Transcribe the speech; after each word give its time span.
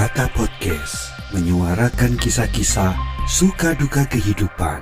Kata 0.00 0.32
Podcast 0.32 1.12
menyuarakan 1.36 2.16
kisah-kisah 2.16 2.96
suka 3.28 3.76
duka 3.76 4.08
kehidupan. 4.08 4.80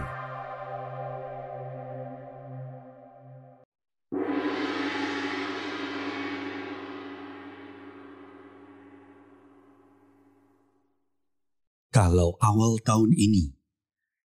Kalau 11.90 12.38
awal 12.38 12.78
tahun 12.86 13.10
ini 13.10 13.58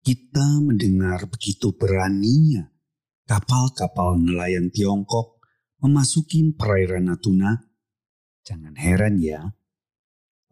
kita 0.02 0.66
mendengar 0.66 1.30
begitu 1.30 1.78
beraninya 1.78 2.74
kapal-kapal 3.30 4.18
nelayan 4.18 4.74
Tiongkok 4.74 5.46
memasuki 5.78 6.42
perairan 6.58 7.06
Natuna, 7.06 7.70
jangan 8.42 8.74
heran 8.74 9.22
ya 9.22 9.61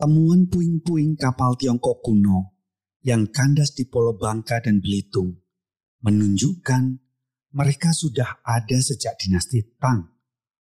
temuan 0.01 0.49
puing-puing 0.49 1.13
kapal 1.21 1.61
Tiongkok 1.61 2.01
kuno 2.01 2.57
yang 3.05 3.29
kandas 3.29 3.77
di 3.77 3.85
Pulau 3.85 4.17
Bangka 4.17 4.65
dan 4.65 4.81
Belitung 4.81 5.37
menunjukkan 6.01 6.97
mereka 7.53 7.93
sudah 7.93 8.41
ada 8.41 8.81
sejak 8.81 9.21
dinasti 9.21 9.77
Tang, 9.77 10.09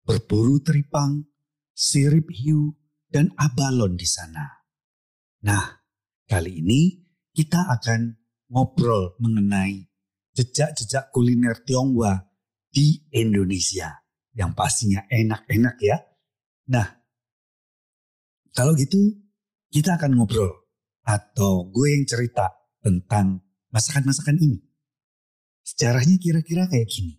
berburu 0.06 0.62
teripang, 0.62 1.26
sirip 1.74 2.30
hiu, 2.30 2.78
dan 3.10 3.34
abalon 3.34 3.98
di 3.98 4.06
sana. 4.06 4.62
Nah, 5.42 5.82
kali 6.30 6.62
ini 6.62 7.02
kita 7.34 7.66
akan 7.74 8.14
ngobrol 8.54 9.18
mengenai 9.18 9.82
jejak-jejak 10.38 11.10
kuliner 11.10 11.58
Tionghoa 11.66 12.22
di 12.70 13.02
Indonesia 13.10 13.90
yang 14.30 14.54
pastinya 14.54 15.02
enak-enak 15.10 15.76
ya. 15.82 15.98
Nah, 16.70 16.86
kalau 18.54 18.78
gitu 18.78 19.23
kita 19.74 19.98
akan 19.98 20.14
ngobrol 20.14 20.70
atau 21.02 21.66
gue 21.66 21.98
yang 21.98 22.06
cerita 22.06 22.54
tentang 22.78 23.42
masakan-masakan 23.74 24.38
ini. 24.38 24.62
Sejarahnya 25.66 26.14
kira-kira 26.22 26.70
kayak 26.70 26.86
gini. 26.86 27.18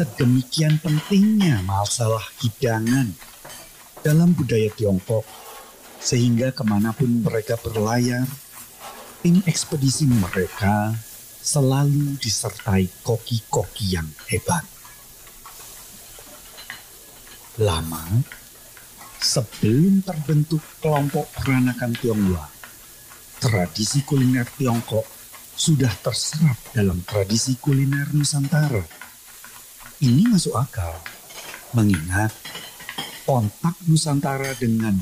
Sedemikian 0.00 0.80
pentingnya 0.80 1.60
masalah 1.68 2.24
hidangan 2.40 3.12
dalam 4.00 4.32
budaya 4.32 4.72
Tiongkok, 4.72 5.28
sehingga 6.00 6.56
ke 6.56 6.64
mana 6.64 6.96
pun 6.96 7.20
mereka 7.20 7.60
berlayar, 7.60 8.24
tim 9.20 9.44
ekspedisi 9.44 10.08
mereka 10.08 10.96
selalu 11.44 12.16
disertai 12.16 12.88
koki-koki 13.04 13.92
yang 13.92 14.08
hebat. 14.32 14.64
Lama 17.60 18.24
sebelum 19.20 20.00
terbentuk 20.00 20.64
kelompok 20.80 21.28
peranakan 21.44 21.92
Tionghoa, 22.00 22.48
tradisi 23.36 24.00
kuliner 24.08 24.48
Tiongkok 24.48 25.04
sudah 25.60 25.92
terserap 26.00 26.56
dalam 26.72 27.04
tradisi 27.04 27.60
kuliner 27.60 28.08
Nusantara 28.16 28.99
ini 30.00 30.24
masuk 30.32 30.56
akal, 30.56 30.96
mengingat 31.76 32.32
kontak 33.28 33.76
Nusantara 33.84 34.56
dengan 34.56 34.96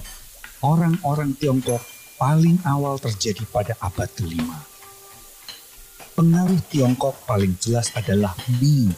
orang-orang 0.59 1.38
Tiongkok 1.38 1.78
paling 2.19 2.59
awal 2.66 2.98
terjadi 2.98 3.47
pada 3.47 3.78
abad 3.78 4.10
kelima. 4.19 4.59
Pengaruh 6.19 6.59
Tiongkok 6.66 7.14
paling 7.31 7.54
jelas 7.62 7.94
adalah 7.94 8.34
mie. 8.59 8.91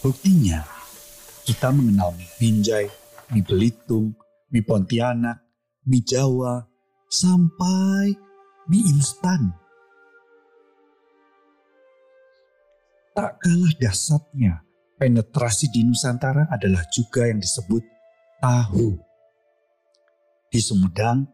Buktinya, 0.00 0.64
kita 1.44 1.68
mengenal 1.68 2.16
mie 2.16 2.32
Binjai, 2.40 2.88
mie 3.36 3.44
Belitung, 3.44 4.16
mie 4.48 4.64
Pontianak, 4.64 5.44
mie 5.84 6.00
Jawa, 6.00 6.64
sampai 7.12 8.16
mie 8.64 8.88
instan. 8.88 9.52
Tak 13.12 13.44
kalah 13.44 13.76
dasarnya 13.76 14.71
penetrasi 15.02 15.66
di 15.74 15.82
Nusantara 15.82 16.46
adalah 16.46 16.86
juga 16.94 17.26
yang 17.26 17.42
disebut 17.42 17.82
tahu. 18.38 18.94
Di 20.46 20.62
Sumedang, 20.62 21.26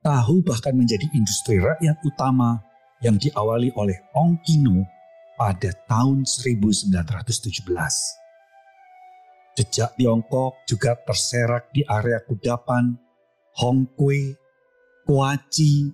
tahu 0.00 0.40
bahkan 0.40 0.72
menjadi 0.72 1.04
industri 1.12 1.60
rakyat 1.60 2.00
utama 2.08 2.56
yang 3.04 3.20
diawali 3.20 3.68
oleh 3.76 4.00
Ong 4.16 4.40
Kino 4.40 4.80
pada 5.36 5.76
tahun 5.84 6.24
1917. 6.24 7.68
Jejak 9.60 9.92
Tiongkok 10.00 10.64
juga 10.64 10.96
terserak 10.96 11.68
di 11.76 11.84
area 11.84 12.24
kudapan, 12.24 12.96
Hongkwe, 13.60 14.40
Kuaci, 15.04 15.92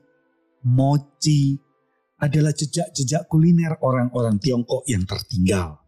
Mochi 0.71 1.59
adalah 2.23 2.55
jejak-jejak 2.55 3.27
kuliner 3.27 3.75
orang-orang 3.83 4.39
Tiongkok 4.39 4.87
yang 4.87 5.03
tertinggal 5.03 5.82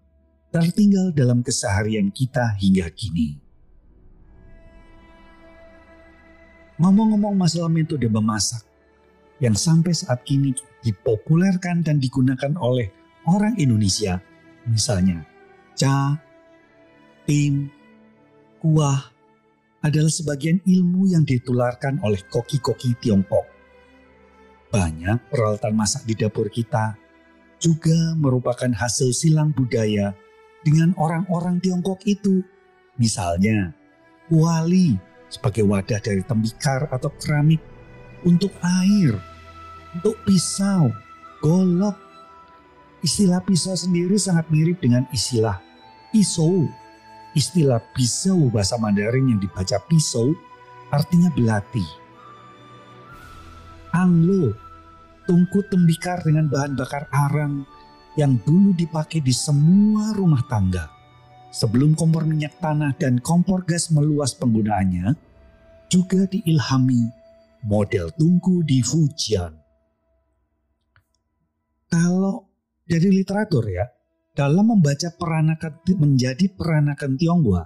tertinggal 0.55 1.11
dalam 1.11 1.43
keseharian 1.43 2.15
kita 2.15 2.55
hingga 2.63 2.87
kini. 2.95 3.43
Ngomong-ngomong 6.79 7.35
masalah 7.35 7.67
metode 7.67 8.07
memasak 8.07 8.63
yang 9.43 9.59
sampai 9.59 9.91
saat 9.91 10.23
kini 10.23 10.55
dipopulerkan 10.87 11.83
dan 11.83 11.99
digunakan 11.99 12.55
oleh 12.63 12.87
orang 13.27 13.59
Indonesia, 13.59 14.23
misalnya 14.71 15.27
ca, 15.75 16.23
tim, 17.27 17.67
kuah, 18.63 19.11
adalah 19.83 20.11
sebagian 20.11 20.63
ilmu 20.63 21.11
yang 21.11 21.27
ditularkan 21.27 21.99
oleh 22.07 22.23
koki-koki 22.31 22.95
Tiongkok. 23.03 23.51
Banyak 24.71 25.35
peralatan 25.35 25.75
masak 25.75 26.07
di 26.07 26.15
dapur 26.15 26.47
kita 26.47 26.95
juga 27.59 28.15
merupakan 28.15 28.71
hasil 28.71 29.11
silang 29.11 29.51
budaya 29.51 30.15
dengan 30.65 30.97
orang-orang 30.97 31.61
Tiongkok 31.61 32.01
itu. 32.09 32.41
Misalnya, 32.97 33.77
kuali 34.27 34.97
sebagai 35.29 35.69
wadah 35.69 36.01
dari 36.01 36.25
tembikar 36.25 36.89
atau 36.89 37.13
keramik 37.21 37.61
untuk 38.25 38.51
air, 38.65 39.15
untuk 39.93 40.17
pisau, 40.25 40.89
golok. 41.45 42.01
Istilah 43.05 43.45
pisau 43.45 43.77
sendiri 43.77 44.17
sangat 44.17 44.49
mirip 44.49 44.81
dengan 44.81 45.05
istilah 45.13 45.61
pisau. 46.09 46.65
Istilah 47.37 47.83
pisau 47.93 48.49
bahasa 48.49 48.81
Mandarin 48.81 49.29
yang 49.29 49.41
dibaca 49.43 49.77
pisau 49.85 50.33
artinya 50.89 51.29
belati. 51.35 51.85
Anglo, 53.93 54.57
tungku 55.29 55.67
tembikar 55.69 56.25
dengan 56.25 56.49
bahan 56.49 56.79
bakar 56.79 57.11
arang 57.13 57.69
yang 58.15 58.39
dulu 58.47 58.75
dipakai 58.75 59.19
di 59.19 59.35
semua 59.35 60.15
rumah 60.15 60.43
tangga. 60.47 60.91
Sebelum 61.55 61.95
kompor 61.95 62.27
minyak 62.27 62.59
tanah 62.59 62.99
dan 62.99 63.23
kompor 63.23 63.63
gas 63.63 63.91
meluas 63.95 64.35
penggunaannya, 64.35 65.15
juga 65.87 66.27
diilhami 66.27 67.07
model 67.63 68.11
tungku 68.19 68.67
di 68.67 68.83
Fujian. 68.83 69.55
Kalau 71.87 72.51
dari 72.83 73.15
literatur 73.15 73.71
ya, 73.71 73.87
dalam 74.35 74.75
membaca 74.75 75.15
peranakan 75.15 75.73
menjadi 75.95 76.51
peranakan 76.51 77.15
Tionghoa 77.15 77.65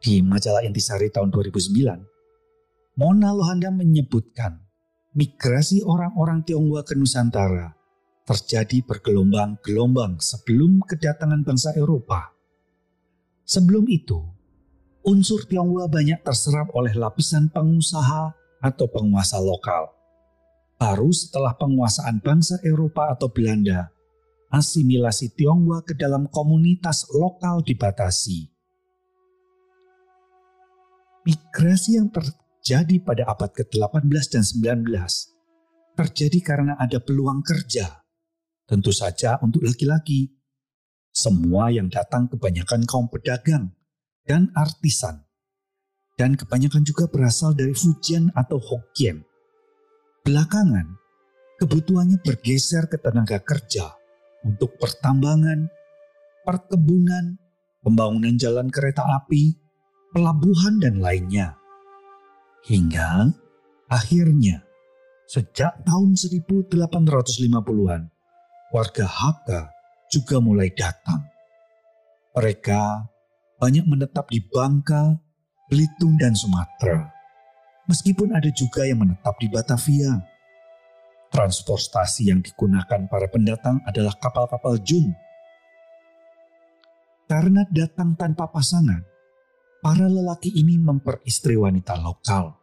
di 0.00 0.24
majalah 0.24 0.64
Intisari 0.64 1.12
tahun 1.12 1.28
2009, 1.28 2.96
Mona 2.96 3.30
Lohanda 3.36 3.68
menyebutkan 3.68 4.56
migrasi 5.12 5.84
orang-orang 5.84 6.40
Tionghoa 6.48 6.80
ke 6.80 6.96
Nusantara 6.96 7.79
terjadi 8.30 8.86
bergelombang-gelombang 8.86 10.22
sebelum 10.22 10.86
kedatangan 10.86 11.42
bangsa 11.42 11.74
Eropa. 11.74 12.30
Sebelum 13.42 13.90
itu, 13.90 14.22
unsur 15.02 15.42
Tionghoa 15.50 15.90
banyak 15.90 16.22
terserap 16.22 16.70
oleh 16.78 16.94
lapisan 16.94 17.50
pengusaha 17.50 18.30
atau 18.62 18.86
penguasa 18.86 19.42
lokal. 19.42 19.90
Baru 20.78 21.10
setelah 21.10 21.58
penguasaan 21.58 22.22
bangsa 22.22 22.62
Eropa 22.62 23.10
atau 23.10 23.26
Belanda, 23.26 23.90
asimilasi 24.54 25.34
Tionghoa 25.34 25.82
ke 25.82 25.98
dalam 25.98 26.30
komunitas 26.30 27.10
lokal 27.10 27.66
dibatasi. 27.66 28.46
Migrasi 31.26 31.98
yang 31.98 32.14
terjadi 32.14 32.96
pada 33.02 33.26
abad 33.26 33.50
ke-18 33.50 34.24
dan 34.30 34.44
19 34.46 35.98
terjadi 35.98 36.38
karena 36.40 36.78
ada 36.80 36.96
peluang 36.96 37.44
kerja 37.44 38.00
tentu 38.70 38.94
saja 38.94 39.42
untuk 39.42 39.66
laki-laki. 39.66 40.30
Semua 41.10 41.74
yang 41.74 41.90
datang 41.90 42.30
kebanyakan 42.30 42.86
kaum 42.86 43.10
pedagang 43.10 43.74
dan 44.22 44.54
artisan. 44.54 45.26
Dan 46.14 46.38
kebanyakan 46.38 46.86
juga 46.86 47.10
berasal 47.10 47.58
dari 47.58 47.74
Fujian 47.74 48.30
atau 48.38 48.62
Hokkien. 48.62 49.26
Belakangan, 50.22 50.86
kebutuhannya 51.58 52.22
bergeser 52.22 52.86
ke 52.86 53.02
tenaga 53.02 53.42
kerja 53.42 53.90
untuk 54.46 54.78
pertambangan, 54.78 55.66
perkebunan, 56.46 57.40
pembangunan 57.82 58.36
jalan 58.38 58.70
kereta 58.70 59.02
api, 59.02 59.56
pelabuhan, 60.14 60.78
dan 60.78 61.00
lainnya. 61.00 61.56
Hingga 62.68 63.32
akhirnya, 63.88 64.62
sejak 65.24 65.80
tahun 65.88 66.14
1850-an, 66.20 68.12
warga 68.70 69.02
Hakka 69.06 69.74
juga 70.10 70.38
mulai 70.38 70.70
datang. 70.70 71.26
Mereka 72.34 73.10
banyak 73.58 73.84
menetap 73.86 74.30
di 74.30 74.38
Bangka, 74.38 75.18
Belitung, 75.66 76.14
dan 76.18 76.38
Sumatera. 76.38 77.10
Meskipun 77.90 78.30
ada 78.30 78.46
juga 78.54 78.86
yang 78.86 79.02
menetap 79.02 79.34
di 79.42 79.50
Batavia. 79.50 80.22
Transportasi 81.30 82.30
yang 82.30 82.42
digunakan 82.42 83.06
para 83.06 83.26
pendatang 83.30 83.82
adalah 83.86 84.14
kapal-kapal 84.18 84.78
jun. 84.82 85.14
Karena 87.30 87.62
datang 87.70 88.18
tanpa 88.18 88.50
pasangan, 88.50 89.06
para 89.78 90.10
lelaki 90.10 90.50
ini 90.50 90.74
memperistri 90.74 91.54
wanita 91.54 91.94
lokal. 92.02 92.58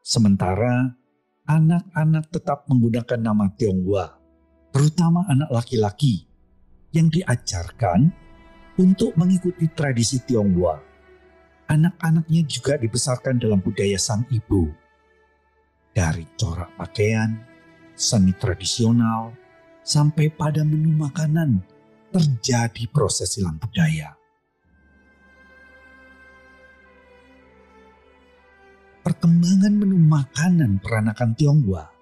Sementara 0.00 0.96
anak-anak 1.44 2.32
tetap 2.32 2.64
menggunakan 2.72 3.20
nama 3.20 3.52
Tionghoa 3.52 4.21
terutama 4.72 5.28
anak 5.28 5.52
laki-laki 5.52 6.24
yang 6.96 7.12
diajarkan 7.12 8.08
untuk 8.80 9.12
mengikuti 9.20 9.68
tradisi 9.68 10.24
Tionghoa. 10.24 10.80
Anak-anaknya 11.68 12.42
juga 12.44 12.76
dibesarkan 12.76 13.40
dalam 13.40 13.60
budaya 13.60 13.96
sang 13.96 14.24
ibu. 14.32 14.68
Dari 15.92 16.24
corak 16.36 16.72
pakaian, 16.76 17.36
seni 17.92 18.32
tradisional, 18.36 19.32
sampai 19.84 20.32
pada 20.32 20.64
menu 20.64 20.92
makanan 20.96 21.60
terjadi 22.12 22.88
proses 22.92 23.36
silang 23.36 23.60
budaya. 23.60 24.16
Perkembangan 29.02 29.74
menu 29.74 29.98
makanan 29.98 30.78
peranakan 30.80 31.34
Tionghoa 31.34 32.01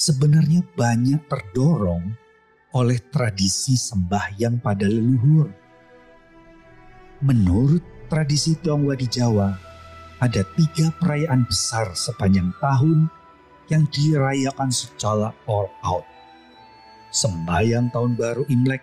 sebenarnya 0.00 0.64
banyak 0.72 1.28
terdorong 1.28 2.16
oleh 2.72 2.96
tradisi 3.12 3.76
sembahyang 3.76 4.56
pada 4.64 4.88
leluhur. 4.88 5.52
Menurut 7.20 8.08
tradisi 8.08 8.56
Tionghoa 8.56 8.96
di 8.96 9.04
Jawa, 9.04 9.52
ada 10.24 10.40
tiga 10.56 10.88
perayaan 10.96 11.44
besar 11.44 11.92
sepanjang 11.92 12.48
tahun 12.64 13.12
yang 13.68 13.84
dirayakan 13.92 14.72
secara 14.72 15.36
all 15.44 15.68
out. 15.84 16.08
Sembahyang 17.12 17.92
Tahun 17.92 18.16
Baru 18.16 18.48
Imlek, 18.48 18.80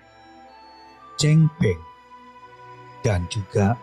Peng, 1.17 1.49
dan 3.01 3.25
juga 3.33 3.73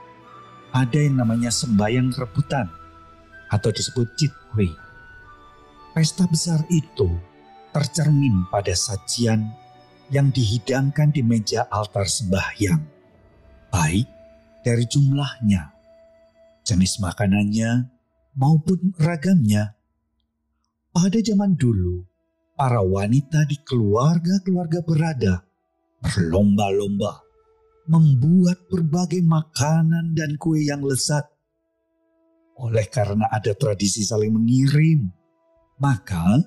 ada 0.70 0.98
yang 1.00 1.18
namanya 1.18 1.50
sembahyang 1.50 2.14
rebutan 2.14 2.70
atau 3.50 3.74
disebut 3.74 4.06
Citwe. 4.14 4.83
Pesta 5.94 6.26
besar 6.26 6.58
itu 6.74 7.06
tercermin 7.70 8.50
pada 8.50 8.74
sajian 8.74 9.46
yang 10.10 10.26
dihidangkan 10.34 11.14
di 11.14 11.22
meja 11.22 11.70
altar 11.70 12.10
sembahyang, 12.10 12.82
baik 13.70 14.08
dari 14.66 14.90
jumlahnya, 14.90 15.70
jenis 16.66 16.98
makanannya, 16.98 17.86
maupun 18.34 18.90
ragamnya. 18.98 19.78
Pada 20.90 21.22
zaman 21.22 21.54
dulu, 21.54 22.02
para 22.58 22.82
wanita 22.82 23.46
di 23.46 23.62
keluarga-keluarga 23.62 24.82
berada 24.82 25.34
berlomba-lomba 26.02 27.22
membuat 27.86 28.66
berbagai 28.66 29.22
makanan 29.22 30.10
dan 30.10 30.34
kue 30.42 30.66
yang 30.66 30.82
lezat. 30.82 31.22
Oleh 32.58 32.90
karena 32.90 33.30
ada 33.30 33.54
tradisi 33.54 34.02
saling 34.02 34.34
mengirim, 34.34 35.22
maka 35.78 36.42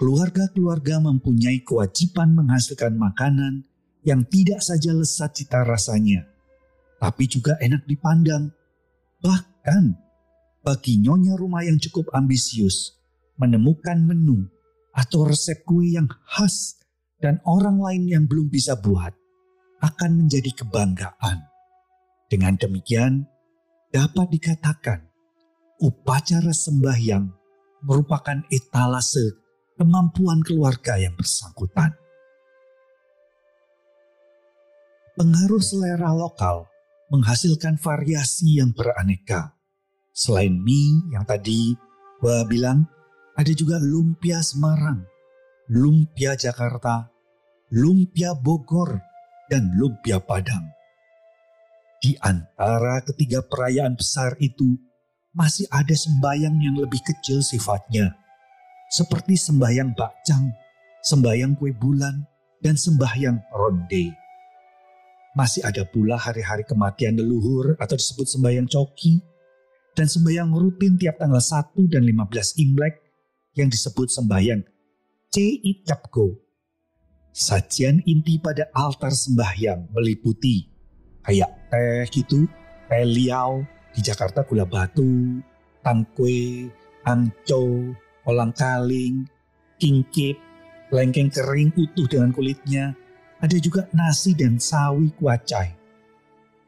keluarga-keluarga 0.00 1.00
mempunyai 1.04 1.60
kewajiban 1.60 2.32
menghasilkan 2.32 2.96
makanan 2.96 3.68
yang 4.00 4.24
tidak 4.24 4.64
saja 4.64 4.96
lesat 4.96 5.36
cita 5.36 5.60
rasanya, 5.60 6.24
tapi 6.96 7.28
juga 7.28 7.60
enak 7.60 7.84
dipandang. 7.84 8.48
Bahkan 9.20 9.84
bagi 10.64 11.00
nyonya 11.04 11.36
rumah 11.36 11.60
yang 11.64 11.76
cukup 11.76 12.08
ambisius, 12.16 12.96
menemukan 13.36 14.00
menu 14.00 14.48
atau 14.96 15.28
resep 15.28 15.60
kue 15.68 15.96
yang 15.96 16.08
khas 16.32 16.80
dan 17.20 17.40
orang 17.44 17.76
lain 17.80 18.08
yang 18.08 18.24
belum 18.24 18.48
bisa 18.48 18.80
buat 18.80 19.12
akan 19.84 20.24
menjadi 20.24 20.64
kebanggaan. 20.64 21.44
Dengan 22.32 22.56
demikian, 22.56 23.28
dapat 23.92 24.32
dikatakan 24.32 25.08
upacara 25.80 26.52
sembahyang 26.52 27.39
merupakan 27.84 28.44
etalase 28.52 29.36
kemampuan 29.80 30.44
keluarga 30.44 31.00
yang 31.00 31.16
bersangkutan. 31.16 31.96
Pengaruh 35.16 35.60
selera 35.60 36.12
lokal 36.16 36.68
menghasilkan 37.12 37.76
variasi 37.76 38.62
yang 38.62 38.72
beraneka. 38.72 39.56
Selain 40.12 40.52
mie 40.52 41.10
yang 41.12 41.24
tadi 41.24 41.76
gua 42.20 42.44
bilang, 42.44 42.84
ada 43.36 43.52
juga 43.56 43.80
lumpia 43.80 44.44
Semarang, 44.44 45.04
lumpia 45.72 46.36
Jakarta, 46.36 47.08
lumpia 47.72 48.36
Bogor, 48.36 49.00
dan 49.48 49.72
lumpia 49.74 50.20
Padang. 50.20 50.62
Di 52.00 52.16
antara 52.20 53.04
ketiga 53.04 53.44
perayaan 53.44 53.96
besar 53.96 54.36
itu, 54.40 54.78
masih 55.30 55.66
ada 55.70 55.94
sembayang 55.94 56.56
yang 56.58 56.76
lebih 56.78 57.00
kecil 57.06 57.38
sifatnya, 57.42 58.14
seperti 58.90 59.38
sembayang 59.38 59.94
bakcang, 59.94 60.50
sembayang 61.06 61.54
kue 61.54 61.70
bulan, 61.70 62.26
dan 62.58 62.74
sembahyang 62.74 63.38
ronde. 63.54 64.12
Masih 65.38 65.62
ada 65.62 65.86
pula 65.86 66.18
hari-hari 66.18 66.66
kematian 66.66 67.14
leluhur 67.14 67.78
atau 67.78 67.94
disebut 67.94 68.26
sembayang 68.26 68.66
coki, 68.66 69.22
dan 69.94 70.10
sembayang 70.10 70.50
rutin 70.50 70.98
tiap 70.98 71.22
tanggal 71.22 71.38
1 71.38 71.74
dan 71.86 72.02
15 72.02 72.62
Imlek 72.62 72.94
yang 73.54 73.70
disebut 73.70 74.10
sembayang 74.10 74.62
Ceitapko. 75.30 76.34
Sajian 77.30 78.02
inti 78.02 78.42
pada 78.42 78.66
altar 78.74 79.14
sembahyang 79.14 79.94
meliputi 79.94 80.66
kayak 81.22 81.70
teh 81.70 82.02
gitu, 82.10 82.50
teh 82.90 83.06
liau, 83.06 83.62
di 83.90 84.00
Jakarta 84.00 84.46
gula 84.46 84.66
batu, 84.66 85.42
tangkwe, 85.82 86.70
angco, 87.04 87.94
olang 88.26 88.54
kaling, 88.54 89.26
kingkip, 89.80 90.38
lengkeng 90.92 91.30
kering 91.32 91.74
utuh 91.74 92.06
dengan 92.06 92.30
kulitnya. 92.30 92.94
Ada 93.40 93.56
juga 93.56 93.88
nasi 93.96 94.36
dan 94.36 94.60
sawi 94.60 95.16
kuacai. 95.16 95.72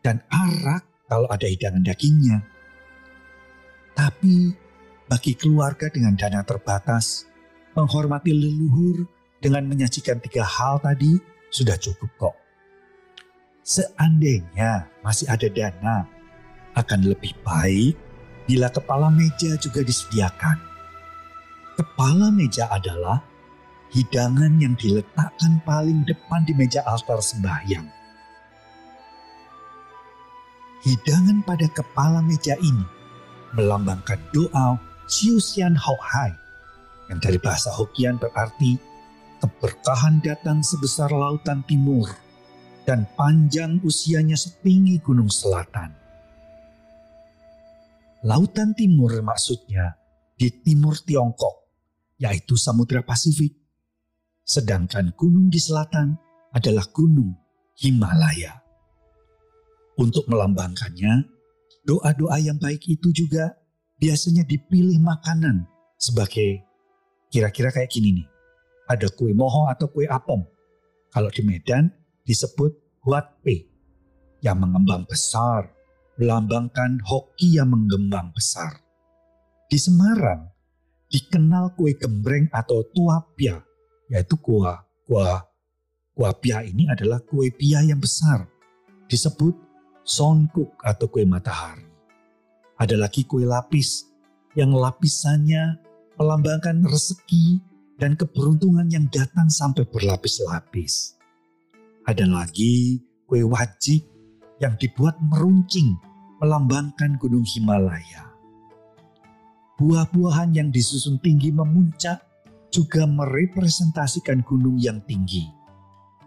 Dan 0.00 0.24
arak 0.32 0.82
kalau 1.06 1.28
ada 1.28 1.44
hidangan 1.44 1.84
dagingnya. 1.84 2.40
Tapi 3.92 4.56
bagi 5.04 5.36
keluarga 5.36 5.92
dengan 5.92 6.16
dana 6.16 6.40
terbatas, 6.40 7.28
menghormati 7.76 8.32
leluhur 8.32 9.04
dengan 9.36 9.68
menyajikan 9.68 10.16
tiga 10.24 10.48
hal 10.48 10.80
tadi 10.80 11.20
sudah 11.52 11.76
cukup 11.76 12.10
kok. 12.16 12.36
Seandainya 13.62 14.88
masih 15.04 15.28
ada 15.28 15.46
dana 15.52 16.08
akan 16.76 17.00
lebih 17.08 17.36
baik 17.44 17.94
bila 18.48 18.68
kepala 18.72 19.08
meja 19.12 19.56
juga 19.60 19.84
disediakan. 19.84 20.58
Kepala 21.78 22.28
meja 22.32 22.68
adalah 22.68 23.24
hidangan 23.92 24.56
yang 24.60 24.76
diletakkan 24.76 25.60
paling 25.64 26.04
depan 26.08 26.44
di 26.48 26.52
meja 26.56 26.84
altar 26.88 27.20
sembahyang. 27.20 27.88
Hidangan 30.82 31.46
pada 31.46 31.70
kepala 31.70 32.20
meja 32.24 32.58
ini 32.58 32.84
melambangkan 33.54 34.18
doa 34.34 34.80
Siusian 35.06 35.78
Hau 35.78 35.94
Hai 36.00 36.32
yang 37.12 37.20
dari 37.22 37.38
bahasa 37.38 37.70
Hokian 37.70 38.16
berarti 38.16 38.80
keberkahan 39.38 40.24
datang 40.24 40.64
sebesar 40.64 41.12
lautan 41.12 41.60
timur 41.68 42.08
dan 42.88 43.06
panjang 43.14 43.78
usianya 43.86 44.34
setinggi 44.34 44.98
gunung 45.04 45.30
selatan. 45.30 46.01
Lautan 48.22 48.70
timur 48.78 49.10
maksudnya 49.18 49.98
di 50.38 50.46
timur 50.62 50.94
Tiongkok, 51.02 51.66
yaitu 52.22 52.54
Samudra 52.54 53.02
Pasifik. 53.02 53.50
Sedangkan 54.46 55.10
gunung 55.18 55.50
di 55.50 55.58
selatan 55.58 56.14
adalah 56.54 56.86
gunung 56.94 57.34
Himalaya. 57.82 58.62
Untuk 59.98 60.30
melambangkannya, 60.30 61.26
doa-doa 61.82 62.38
yang 62.38 62.62
baik 62.62 62.86
itu 62.86 63.10
juga 63.10 63.58
biasanya 63.98 64.46
dipilih 64.46 65.02
makanan 65.02 65.66
sebagai 65.98 66.62
kira-kira 67.26 67.74
kayak 67.74 67.90
gini 67.90 68.22
nih. 68.22 68.28
Ada 68.86 69.10
kue 69.10 69.34
moho 69.34 69.66
atau 69.66 69.90
kue 69.90 70.06
apem. 70.06 70.46
Kalau 71.10 71.30
di 71.34 71.42
Medan 71.42 71.90
disebut 72.22 73.02
huatpe 73.02 73.66
yang 74.46 74.62
mengembang 74.62 75.02
besar, 75.10 75.81
melambangkan 76.20 77.00
hoki 77.06 77.56
yang 77.56 77.72
mengembang 77.72 78.32
besar. 78.36 78.80
Di 79.68 79.80
Semarang 79.80 80.52
dikenal 81.08 81.72
kue 81.76 81.96
gembreng 81.96 82.48
atau 82.52 82.84
tuapia, 82.92 83.60
yaitu 84.08 84.36
kuah 84.36 84.84
kuah 85.08 85.44
kuah 86.12 86.34
pia 86.36 86.60
ini 86.64 86.88
adalah 86.92 87.20
kue 87.24 87.48
pia 87.48 87.80
yang 87.80 88.00
besar, 88.00 88.44
disebut 89.08 89.56
sonkuk 90.04 90.76
atau 90.84 91.08
kue 91.08 91.24
matahari. 91.24 91.88
Ada 92.76 93.00
lagi 93.00 93.24
kue 93.24 93.48
lapis 93.48 94.08
yang 94.52 94.76
lapisannya 94.76 95.80
melambangkan 96.20 96.84
rezeki 96.84 97.64
dan 97.96 98.18
keberuntungan 98.18 98.88
yang 98.92 99.08
datang 99.08 99.48
sampai 99.48 99.88
berlapis-lapis. 99.88 101.16
Ada 102.04 102.28
lagi 102.28 103.00
kue 103.24 103.46
wajib 103.46 104.11
yang 104.62 104.78
dibuat 104.78 105.18
meruncing 105.18 105.98
melambangkan 106.38 107.18
gunung 107.18 107.42
Himalaya. 107.42 108.30
Buah-buahan 109.82 110.54
yang 110.54 110.70
disusun 110.70 111.18
tinggi 111.18 111.50
memuncak 111.50 112.22
juga 112.70 113.02
merepresentasikan 113.04 114.46
gunung 114.46 114.78
yang 114.78 115.02
tinggi. 115.02 115.50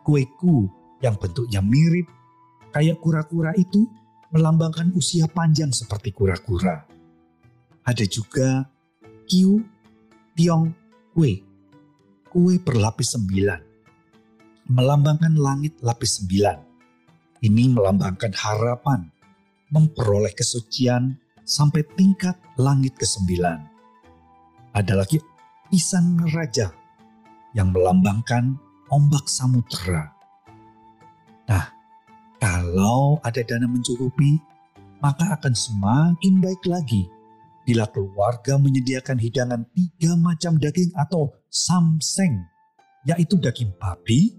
Kueku 0.04 0.68
yang 1.00 1.16
bentuknya 1.16 1.64
mirip 1.64 2.12
kayak 2.76 3.00
kura-kura 3.00 3.56
itu 3.56 3.88
melambangkan 4.36 4.92
usia 4.94 5.32
panjang 5.32 5.72
seperti 5.72 6.12
kura-kura. 6.12 6.84
Ada 7.88 8.04
juga 8.04 8.68
kiu 9.24 9.64
tiong 10.36 10.76
kue, 11.16 11.40
kue 12.28 12.60
berlapis 12.60 13.16
sembilan 13.16 13.66
melambangkan 14.66 15.38
langit 15.38 15.78
lapis 15.86 16.22
sembilan. 16.22 16.65
Ini 17.44 17.76
melambangkan 17.76 18.32
harapan, 18.32 19.12
memperoleh 19.74 20.32
kesucian 20.32 21.20
sampai 21.44 21.84
tingkat 22.00 22.36
langit 22.56 22.96
kesembilan. 22.96 23.60
Ada 24.72 24.94
lagi 24.96 25.20
pisang 25.68 26.20
raja 26.32 26.72
yang 27.56 27.72
melambangkan 27.72 28.56
ombak 28.92 29.28
samudera. 29.28 30.12
Nah, 31.48 31.66
kalau 32.42 33.22
ada 33.22 33.40
dana 33.46 33.70
mencukupi, 33.70 34.42
maka 35.00 35.38
akan 35.38 35.54
semakin 35.54 36.42
baik 36.42 36.64
lagi 36.66 37.06
bila 37.66 37.86
keluarga 37.90 38.58
menyediakan 38.58 39.18
hidangan 39.18 39.62
tiga 39.74 40.18
macam 40.18 40.58
daging 40.58 40.94
atau 40.98 41.34
samseng, 41.50 42.46
yaitu 43.06 43.38
daging 43.38 43.74
babi, 43.78 44.34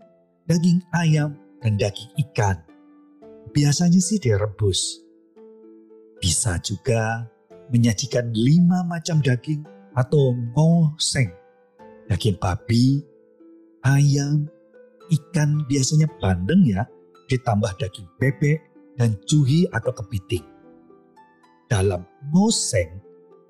daging 0.46 0.82
ayam, 0.94 1.34
dan 1.62 1.78
daging 1.78 2.10
ikan. 2.28 2.65
Biasanya 3.56 4.04
sih 4.04 4.20
direbus. 4.20 5.00
Bisa 6.20 6.60
juga 6.60 7.24
menyajikan 7.72 8.28
lima 8.36 8.84
macam 8.84 9.24
daging 9.24 9.64
atau 9.96 10.36
ngoseng. 10.52 11.32
Daging 12.04 12.36
babi, 12.36 13.00
ayam, 13.80 14.44
ikan 15.08 15.64
biasanya 15.64 16.04
bandeng 16.20 16.68
ya, 16.68 16.84
ditambah 17.32 17.80
daging 17.80 18.04
bebek 18.20 18.60
dan 19.00 19.16
cuhi 19.24 19.64
atau 19.72 19.88
kepiting. 19.88 20.44
Dalam 21.64 22.04
ngoseng, 22.36 23.00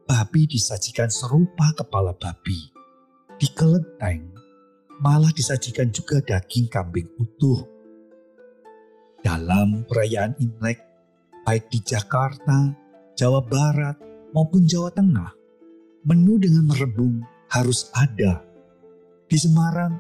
babi 0.07 0.47
disajikan 0.47 1.11
serupa 1.11 1.75
kepala 1.75 2.15
babi. 2.15 2.71
Di 3.43 3.51
kelenteng, 3.59 4.31
malah 5.03 5.35
disajikan 5.35 5.91
juga 5.91 6.23
daging 6.23 6.71
kambing 6.71 7.11
utuh. 7.19 7.76
Dalam 9.27 9.83
perayaan 9.91 10.39
Imlek, 10.39 10.79
baik 11.43 11.67
di 11.67 11.83
Jakarta, 11.83 12.71
Jawa 13.19 13.43
Barat, 13.43 13.99
maupun 14.31 14.71
Jawa 14.71 14.95
Tengah, 14.95 15.35
menu 16.07 16.39
dengan 16.39 16.71
merebung 16.71 17.27
harus 17.51 17.91
ada. 17.91 18.47
Di 19.27 19.35
Semarang, 19.35 19.99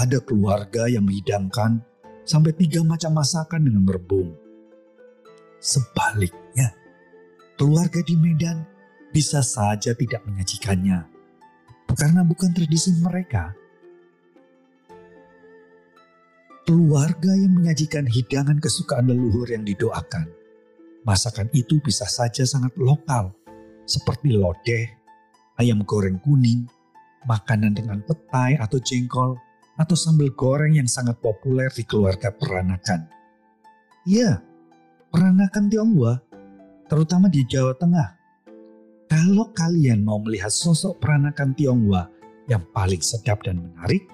ada 0.00 0.16
keluarga 0.24 0.88
yang 0.88 1.04
menghidangkan 1.04 1.84
sampai 2.24 2.56
tiga 2.56 2.80
macam 2.80 3.12
masakan 3.12 3.60
dengan 3.60 3.84
merebung. 3.84 4.32
Sebaliknya, 5.60 6.72
keluarga 7.60 8.00
di 8.00 8.16
Medan 8.16 8.64
bisa 9.12 9.44
saja 9.44 9.92
tidak 9.92 10.24
menyajikannya, 10.24 11.12
karena 11.92 12.24
bukan 12.24 12.56
tradisi 12.56 12.96
mereka 13.04 13.52
keluarga 16.62 17.34
yang 17.34 17.58
menyajikan 17.58 18.06
hidangan 18.06 18.62
kesukaan 18.62 19.10
leluhur 19.10 19.50
yang 19.50 19.66
didoakan. 19.66 20.30
Masakan 21.02 21.50
itu 21.50 21.82
bisa 21.82 22.06
saja 22.06 22.46
sangat 22.46 22.70
lokal, 22.78 23.34
seperti 23.82 24.38
lodeh, 24.38 24.86
ayam 25.58 25.82
goreng 25.82 26.22
kuning, 26.22 26.70
makanan 27.26 27.74
dengan 27.74 27.98
petai 28.06 28.54
atau 28.54 28.78
jengkol, 28.78 29.34
atau 29.74 29.96
sambal 29.98 30.30
goreng 30.38 30.78
yang 30.78 30.86
sangat 30.86 31.18
populer 31.18 31.66
di 31.74 31.82
keluarga 31.82 32.30
peranakan. 32.30 33.10
Ya, 34.06 34.38
peranakan 35.10 35.66
Tionghoa, 35.66 36.22
terutama 36.86 37.26
di 37.26 37.42
Jawa 37.42 37.74
Tengah. 37.74 38.08
Kalau 39.10 39.50
kalian 39.50 40.06
mau 40.06 40.22
melihat 40.22 40.54
sosok 40.54 41.02
peranakan 41.02 41.58
Tionghoa 41.58 42.06
yang 42.46 42.62
paling 42.70 43.02
sedap 43.02 43.42
dan 43.42 43.58
menarik, 43.58 44.06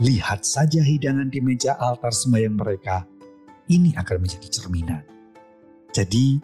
lihat 0.00 0.46
saja 0.46 0.80
hidangan 0.80 1.28
di 1.28 1.42
meja 1.44 1.76
altar 1.76 2.14
sembahyang 2.14 2.56
mereka. 2.56 3.04
Ini 3.68 3.96
akan 3.96 4.16
menjadi 4.20 4.48
cerminan. 4.48 5.04
Jadi, 5.92 6.40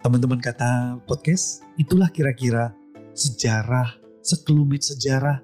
teman-teman 0.00 0.40
kata 0.40 1.02
podcast, 1.04 1.60
itulah 1.76 2.08
kira-kira 2.08 2.72
sejarah, 3.12 3.96
sekelumit 4.24 4.84
sejarah 4.84 5.40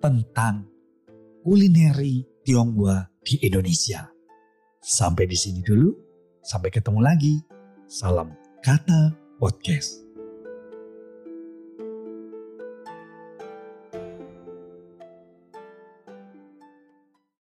tentang 0.00 0.64
kulineri 1.44 2.24
Tionghoa 2.40 3.08
di 3.20 3.36
Indonesia. 3.44 4.08
Sampai 4.80 5.28
di 5.28 5.36
sini 5.36 5.60
dulu, 5.60 5.92
sampai 6.40 6.72
ketemu 6.72 7.00
lagi. 7.04 7.36
Salam 7.84 8.32
kata 8.64 9.12
podcast. 9.36 10.09